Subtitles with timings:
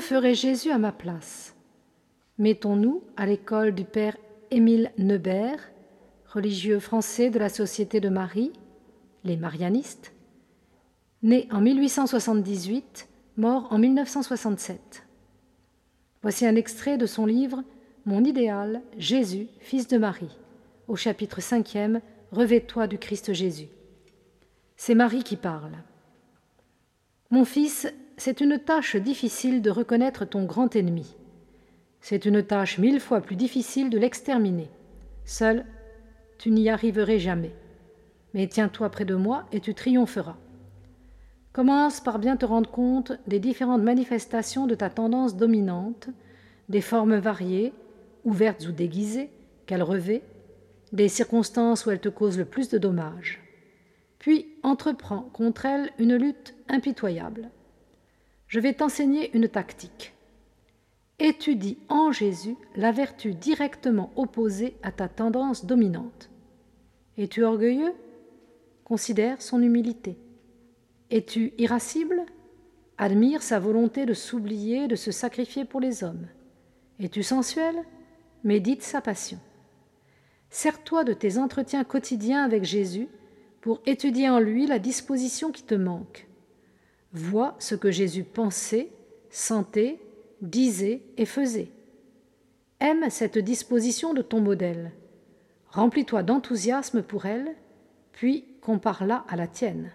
[0.00, 1.54] ferait Jésus à ma place?
[2.38, 4.16] Mettons-nous à l'école du père
[4.50, 5.70] Émile Neubert,
[6.26, 8.52] religieux français de la Société de Marie,
[9.24, 10.12] les Marianistes,
[11.22, 15.04] né en 1878, mort en 1967.
[16.22, 17.62] Voici un extrait de son livre
[18.04, 20.38] Mon idéal, Jésus, fils de Marie,
[20.88, 22.00] au chapitre 5e
[22.32, 23.68] Revêt-toi du Christ Jésus.
[24.76, 25.76] C'est Marie qui parle.
[27.30, 31.16] Mon fils, c'est une tâche difficile de reconnaître ton grand ennemi.
[32.00, 34.70] C'est une tâche mille fois plus difficile de l'exterminer.
[35.24, 35.64] Seul,
[36.38, 37.54] tu n'y arriverais jamais.
[38.34, 40.36] Mais tiens-toi près de moi et tu triompheras.
[41.52, 46.08] Commence par bien te rendre compte des différentes manifestations de ta tendance dominante,
[46.68, 47.72] des formes variées,
[48.24, 49.30] ouvertes ou déguisées,
[49.66, 50.22] qu'elle revêt,
[50.92, 53.40] des circonstances où elle te cause le plus de dommages.
[54.18, 57.50] Puis entreprends contre elle une lutte impitoyable.
[58.54, 60.14] Je vais t'enseigner une tactique.
[61.18, 66.30] Étudie en Jésus la vertu directement opposée à ta tendance dominante.
[67.18, 67.92] Es-tu orgueilleux?
[68.84, 70.16] Considère son humilité.
[71.10, 72.22] Es-tu irascible?
[72.96, 76.28] Admire sa volonté de s'oublier, de se sacrifier pour les hommes.
[77.00, 77.74] Es-tu sensuel?
[78.44, 79.40] Médite sa passion.
[80.50, 83.08] Sers-toi de tes entretiens quotidiens avec Jésus
[83.62, 86.28] pour étudier en lui la disposition qui te manque.
[87.14, 88.90] Vois ce que Jésus pensait,
[89.30, 90.00] sentait,
[90.42, 91.70] disait et faisait.
[92.80, 94.90] Aime cette disposition de ton modèle.
[95.68, 97.54] Remplis-toi d'enthousiasme pour elle,
[98.10, 99.92] puis compare-la à la tienne.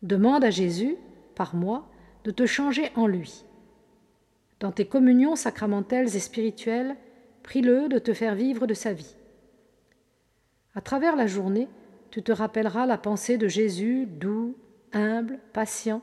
[0.00, 0.96] Demande à Jésus,
[1.34, 1.86] par moi,
[2.24, 3.44] de te changer en lui.
[4.58, 6.96] Dans tes communions sacramentelles et spirituelles,
[7.42, 9.16] prie-le de te faire vivre de sa vie.
[10.74, 11.68] À travers la journée,
[12.10, 14.39] tu te rappelleras la pensée de Jésus doux,
[14.92, 16.02] humble, patient,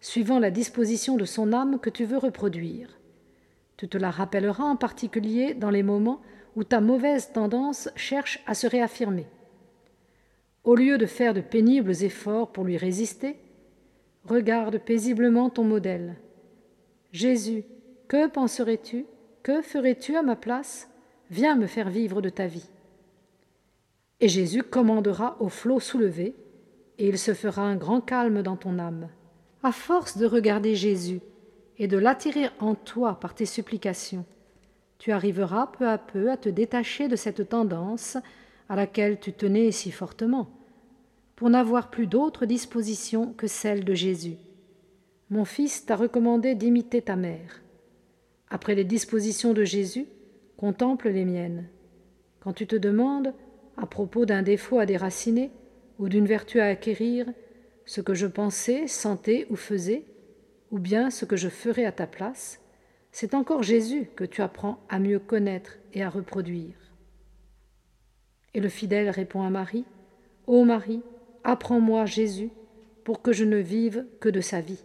[0.00, 2.98] suivant la disposition de son âme que tu veux reproduire.
[3.76, 6.20] Tu te la rappelleras en particulier dans les moments
[6.56, 9.26] où ta mauvaise tendance cherche à se réaffirmer.
[10.64, 13.36] Au lieu de faire de pénibles efforts pour lui résister,
[14.24, 16.16] regarde paisiblement ton modèle.
[17.12, 17.64] Jésus,
[18.08, 19.06] que penserais-tu
[19.42, 20.90] Que ferais-tu à ma place?
[21.30, 22.68] Viens me faire vivre de ta vie.
[24.20, 26.34] Et Jésus commandera au flot soulevé,
[26.98, 29.08] et il se fera un grand calme dans ton âme.
[29.62, 31.20] À force de regarder Jésus
[31.78, 34.24] et de l'attirer en toi par tes supplications,
[34.98, 38.16] tu arriveras peu à peu à te détacher de cette tendance
[38.68, 40.50] à laquelle tu tenais si fortement,
[41.36, 44.36] pour n'avoir plus d'autre disposition que celle de Jésus.
[45.30, 47.62] Mon fils t'a recommandé d'imiter ta mère.
[48.50, 50.06] Après les dispositions de Jésus,
[50.56, 51.68] contemple les miennes.
[52.40, 53.34] Quand tu te demandes
[53.76, 55.52] à propos d'un défaut à déraciner
[55.98, 57.26] ou d'une vertu à acquérir,
[57.86, 60.04] ce que je pensais, sentais ou faisais,
[60.70, 62.60] ou bien ce que je ferais à ta place,
[63.12, 66.74] c'est encore Jésus que tu apprends à mieux connaître et à reproduire.
[68.54, 69.84] Et le fidèle répond à Marie,
[70.46, 71.02] Ô Marie,
[71.44, 72.50] apprends-moi Jésus,
[73.04, 74.82] pour que je ne vive que de sa vie.